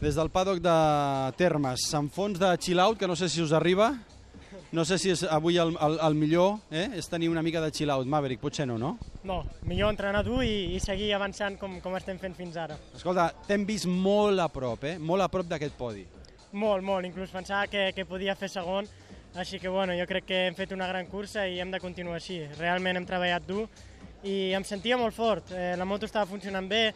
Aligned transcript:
des 0.00 0.14
del 0.14 0.30
paddock 0.30 0.60
de 0.62 0.76
Termes, 1.36 1.82
amb 1.94 2.12
fons 2.14 2.38
de 2.38 2.52
chill 2.62 2.78
out, 2.78 2.98
que 2.98 3.08
no 3.08 3.16
sé 3.16 3.28
si 3.28 3.42
us 3.42 3.52
arriba, 3.52 3.90
no 4.70 4.84
sé 4.84 4.98
si 4.98 5.10
és 5.10 5.24
avui 5.24 5.56
el, 5.58 5.72
el, 5.80 5.96
el 6.04 6.14
millor, 6.14 6.58
eh? 6.70 6.86
és 7.00 7.08
tenir 7.10 7.30
una 7.32 7.42
mica 7.42 7.60
de 7.64 7.70
chill 7.74 7.90
out, 7.90 8.06
Maverick, 8.06 8.40
potser 8.40 8.66
no, 8.68 8.76
no? 8.78 8.92
No, 9.26 9.40
millor 9.66 9.90
entrenar 9.90 10.22
dur 10.26 10.44
i, 10.44 10.76
i 10.76 10.78
seguir 10.84 11.10
avançant 11.16 11.58
com, 11.58 11.80
com 11.82 11.96
estem 11.98 12.20
fent 12.20 12.36
fins 12.38 12.56
ara. 12.60 12.78
Escolta, 12.94 13.30
t'hem 13.48 13.66
vist 13.66 13.88
molt 13.90 14.38
a 14.44 14.46
prop, 14.52 14.86
eh? 14.86 14.94
molt 15.00 15.24
a 15.24 15.28
prop 15.32 15.50
d'aquest 15.50 15.74
podi. 15.78 16.06
Molt, 16.52 16.84
molt, 16.84 17.08
inclús 17.08 17.34
pensava 17.34 17.66
que, 17.68 17.90
que 17.96 18.06
podia 18.08 18.38
fer 18.38 18.52
segon, 18.52 18.86
així 19.34 19.58
que 19.58 19.68
bueno, 19.72 19.96
jo 19.98 20.06
crec 20.08 20.30
que 20.30 20.44
hem 20.46 20.56
fet 20.56 20.72
una 20.76 20.86
gran 20.88 21.10
cursa 21.10 21.48
i 21.48 21.58
hem 21.60 21.74
de 21.74 21.82
continuar 21.82 22.20
així. 22.20 22.38
Realment 22.60 23.00
hem 23.00 23.08
treballat 23.08 23.44
dur 23.48 23.66
i 24.28 24.54
em 24.56 24.64
sentia 24.66 24.96
molt 24.98 25.14
fort, 25.16 25.50
eh, 25.52 25.74
la 25.78 25.86
moto 25.86 26.06
estava 26.06 26.28
funcionant 26.30 26.70
bé, 26.70 26.92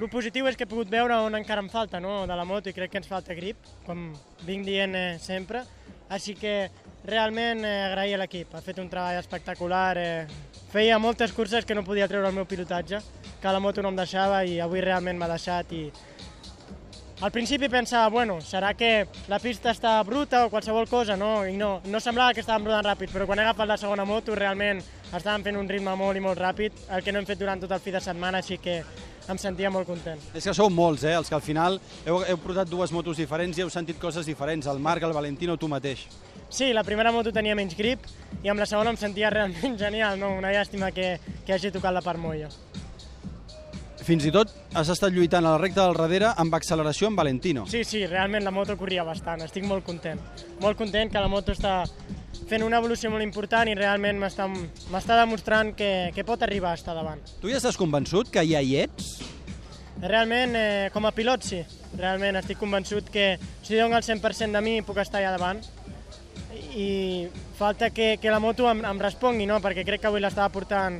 el 0.00 0.08
positiu 0.08 0.46
és 0.48 0.56
que 0.56 0.64
he 0.64 0.70
pogut 0.70 0.88
veure 0.88 1.16
on 1.20 1.34
encara 1.36 1.60
em 1.60 1.68
falta 1.68 1.98
no? 2.00 2.22
de 2.26 2.36
la 2.36 2.46
moto 2.48 2.70
i 2.70 2.72
crec 2.72 2.92
que 2.92 3.00
ens 3.02 3.08
falta 3.08 3.34
grip, 3.36 3.66
com 3.84 4.10
vinc 4.46 4.64
dient 4.64 4.94
eh, 4.96 5.18
sempre. 5.20 5.60
Així 6.08 6.32
que 6.38 6.70
realment 7.04 7.60
eh, 7.64 7.74
agrair 7.90 8.16
a 8.16 8.20
l'equip, 8.22 8.54
ha 8.54 8.62
fet 8.64 8.80
un 8.80 8.88
treball 8.88 9.18
espectacular. 9.20 9.98
Eh, 10.00 10.26
feia 10.72 10.98
moltes 10.98 11.34
curses 11.36 11.66
que 11.68 11.76
no 11.76 11.84
podia 11.84 12.08
treure 12.08 12.30
el 12.30 12.38
meu 12.38 12.48
pilotatge, 12.48 13.02
que 13.42 13.52
la 13.52 13.60
moto 13.60 13.82
no 13.84 13.92
em 13.92 13.98
deixava 14.00 14.40
i 14.44 14.56
avui 14.60 14.80
realment 14.80 15.20
m'ha 15.20 15.28
deixat 15.34 15.72
i 15.76 15.84
al 17.20 17.30
principi 17.30 17.68
pensava, 17.68 18.08
bueno, 18.08 18.38
serà 18.40 18.72
que 18.74 19.06
la 19.28 19.38
pista 19.38 19.74
està 19.74 19.98
bruta 20.08 20.46
o 20.46 20.50
qualsevol 20.50 20.88
cosa, 20.88 21.18
no? 21.20 21.44
I 21.44 21.56
no, 21.60 21.80
no 21.84 22.00
semblava 22.00 22.32
que 22.32 22.40
estàvem 22.40 22.70
rodant 22.70 22.86
ràpid, 22.86 23.12
però 23.12 23.26
quan 23.28 23.38
he 23.38 23.44
agafat 23.44 23.68
la 23.68 23.76
segona 23.80 24.06
moto 24.08 24.34
realment 24.38 24.80
estàvem 25.10 25.44
fent 25.44 25.58
un 25.60 25.68
ritme 25.68 25.92
molt 26.00 26.16
i 26.16 26.24
molt 26.24 26.40
ràpid, 26.40 26.86
el 26.96 27.04
que 27.04 27.12
no 27.12 27.20
hem 27.20 27.28
fet 27.28 27.40
durant 27.40 27.60
tot 27.60 27.74
el 27.76 27.82
fi 27.84 27.92
de 27.92 28.00
setmana, 28.00 28.40
així 28.40 28.56
que 28.62 28.80
em 29.28 29.38
sentia 29.38 29.70
molt 29.70 29.86
content. 29.86 30.22
És 30.34 30.48
que 30.48 30.54
sou 30.56 30.70
molts, 30.72 31.04
eh, 31.04 31.12
els 31.18 31.28
que 31.28 31.36
al 31.36 31.44
final 31.44 31.76
heu, 32.06 32.22
heu 32.24 32.40
portat 32.40 32.70
dues 32.70 32.92
motos 32.92 33.20
diferents 33.20 33.58
i 33.58 33.66
heu 33.66 33.70
sentit 33.70 34.00
coses 34.00 34.26
diferents, 34.26 34.66
el 34.66 34.80
Marc, 34.80 35.04
el 35.04 35.12
Valentino, 35.12 35.58
tu 35.60 35.68
mateix. 35.68 36.06
Sí, 36.48 36.72
la 36.72 36.82
primera 36.82 37.12
moto 37.12 37.30
tenia 37.30 37.54
menys 37.54 37.76
grip 37.78 38.08
i 38.42 38.48
amb 38.50 38.58
la 38.58 38.66
segona 38.66 38.90
em 38.90 38.98
sentia 38.98 39.30
realment 39.36 39.76
genial, 39.78 40.18
no? 40.18 40.32
una 40.40 40.56
llàstima 40.56 40.90
que, 40.90 41.18
que 41.44 41.52
hagi 41.52 41.70
tocat 41.70 41.94
la 41.94 42.02
part 42.02 42.18
molla. 42.18 42.48
Fins 44.10 44.24
i 44.26 44.30
tot 44.34 44.50
has 44.74 44.88
estat 44.90 45.14
lluitant 45.14 45.46
a 45.46 45.52
la 45.52 45.58
recta 45.60 45.84
del 45.84 45.94
darrere 45.94 46.32
amb 46.42 46.54
acceleració 46.56 47.06
amb 47.06 47.20
Valentino. 47.20 47.62
Sí, 47.70 47.84
sí, 47.86 48.00
realment 48.10 48.42
la 48.42 48.50
moto 48.50 48.74
corria 48.74 49.04
bastant, 49.06 49.44
estic 49.44 49.62
molt 49.62 49.84
content. 49.86 50.18
Molt 50.58 50.74
content 50.80 51.12
que 51.12 51.20
la 51.22 51.28
moto 51.30 51.54
està 51.54 51.84
fent 52.50 52.64
una 52.66 52.80
evolució 52.82 53.12
molt 53.12 53.22
important 53.22 53.70
i 53.70 53.76
realment 53.78 54.18
m'està 54.18 55.18
demostrant 55.20 55.70
que, 55.78 55.90
que 56.16 56.24
pot 56.26 56.42
arribar 56.42 56.72
a 56.72 56.80
estar 56.80 56.96
davant. 56.98 57.22
Tu 57.38 57.52
ja 57.52 57.60
estàs 57.60 57.78
convençut 57.78 58.32
que 58.34 58.42
ja 58.50 58.58
hi 58.58 58.80
ets? 58.80 59.12
Realment, 60.02 60.58
eh, 60.58 60.90
com 60.90 61.06
a 61.06 61.14
pilot, 61.14 61.46
sí. 61.46 61.62
Realment 61.94 62.40
estic 62.42 62.58
convençut 62.58 63.14
que 63.14 63.36
si 63.62 63.78
dono 63.78 63.94
el 63.94 64.02
100% 64.02 64.58
de 64.58 64.64
mi 64.66 64.74
puc 64.82 64.98
estar 65.04 65.22
allà 65.22 65.36
davant 65.36 65.62
i 66.74 67.28
falta 67.62 67.94
que, 67.94 68.16
que 68.18 68.34
la 68.34 68.42
moto 68.42 68.66
em, 68.74 68.82
em 68.90 69.06
respongui, 69.06 69.46
no? 69.46 69.62
perquè 69.62 69.86
crec 69.86 70.02
que 70.02 70.10
avui 70.10 70.26
l'estava 70.26 70.50
portant 70.50 70.98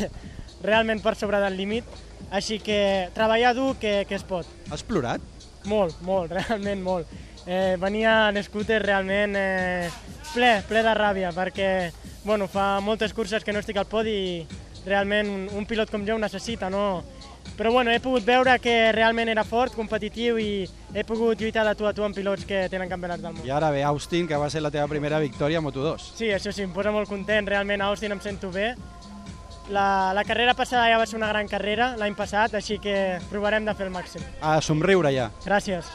realment 0.64 1.04
per 1.04 1.18
sobre 1.20 1.44
del 1.44 1.60
límit 1.60 2.04
així 2.30 2.58
que 2.58 3.10
treballar 3.14 3.54
dur 3.54 3.76
que, 3.80 4.04
que 4.08 4.18
es 4.18 4.24
pot. 4.26 4.48
Has 4.70 4.84
plorat? 4.86 5.22
Molt, 5.66 6.00
molt, 6.06 6.32
realment 6.38 6.82
molt. 6.82 7.14
Eh, 7.46 7.76
venia 7.78 8.28
en 8.32 8.42
scooter 8.42 8.80
realment 8.82 9.36
eh, 9.38 9.90
ple, 10.32 10.52
ple 10.66 10.82
de 10.82 10.94
ràbia, 10.98 11.30
perquè 11.34 11.70
bueno, 12.26 12.48
fa 12.50 12.80
moltes 12.82 13.14
curses 13.14 13.44
que 13.46 13.54
no 13.54 13.62
estic 13.62 13.78
al 13.78 13.86
podi 13.86 14.16
i 14.16 14.86
realment 14.86 15.30
un, 15.30 15.46
un 15.60 15.66
pilot 15.66 15.90
com 15.90 16.02
jo 16.06 16.16
ho 16.16 16.22
necessita, 16.22 16.70
no? 16.70 17.04
Però 17.56 17.70
bueno, 17.72 17.92
he 17.94 18.02
pogut 18.02 18.26
veure 18.26 18.56
que 18.60 18.90
realment 18.92 19.30
era 19.32 19.44
fort, 19.46 19.72
competitiu 19.78 20.36
i 20.42 20.66
he 20.92 21.04
pogut 21.06 21.40
lluitar 21.40 21.64
de 21.64 21.74
tu 21.78 21.86
a 21.86 21.94
tu 21.94 22.04
amb 22.04 22.18
pilots 22.18 22.44
que 22.44 22.66
tenen 22.68 22.90
campionats 22.90 23.22
del 23.22 23.36
món. 23.36 23.46
I 23.46 23.54
ara 23.54 23.70
ve 23.72 23.84
Austin, 23.86 24.26
que 24.28 24.36
va 24.36 24.50
ser 24.50 24.60
la 24.64 24.72
teva 24.74 24.90
primera 24.90 25.22
victòria 25.22 25.62
a 25.62 25.64
Moto2. 25.64 26.10
Sí, 26.18 26.32
això 26.34 26.52
sí, 26.52 26.66
em 26.66 26.74
posa 26.74 26.92
molt 26.92 27.08
content, 27.08 27.46
realment 27.48 27.80
a 27.80 27.92
Austin 27.94 28.12
em 28.12 28.20
sento 28.20 28.50
bé 28.52 28.72
la, 29.70 30.12
la 30.14 30.24
carrera 30.24 30.54
passada 30.54 30.86
ja 30.90 30.98
va 31.00 31.06
ser 31.06 31.18
una 31.18 31.28
gran 31.32 31.48
carrera 31.48 31.94
l'any 31.98 32.14
passat, 32.18 32.54
així 32.54 32.78
que 32.82 33.18
provarem 33.30 33.66
de 33.66 33.74
fer 33.74 33.88
el 33.88 33.94
màxim. 33.94 34.22
A 34.40 34.60
somriure 34.60 35.12
ja. 35.14 35.30
Gràcies. 35.46 35.90